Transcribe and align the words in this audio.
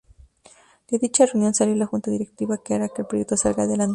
De 0.89 0.97
dicha 0.97 1.27
reunión 1.27 1.53
salió 1.53 1.75
la 1.75 1.85
junta 1.85 2.09
directiva 2.09 2.57
que 2.63 2.73
hará 2.73 2.89
que 2.89 3.03
el 3.03 3.07
proyecto 3.07 3.37
salga 3.37 3.65
adelante. 3.65 3.89